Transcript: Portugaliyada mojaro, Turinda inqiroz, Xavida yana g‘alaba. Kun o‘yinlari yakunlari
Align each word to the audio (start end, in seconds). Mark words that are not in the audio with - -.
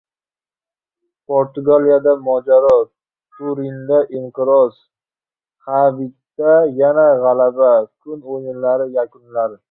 Portugaliyada 1.27 2.11
mojaro, 2.27 2.75
Turinda 3.33 3.97
inqiroz, 4.17 4.73
Xavida 5.65 6.53
yana 6.79 7.05
g‘alaba. 7.25 7.71
Kun 8.01 8.25
o‘yinlari 8.37 8.89
yakunlari 8.97 9.59